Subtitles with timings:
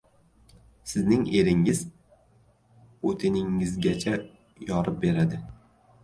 [0.91, 1.81] —Sizning eringiz
[3.09, 4.15] o‘tiningizgacha
[4.71, 5.39] yorib beradi.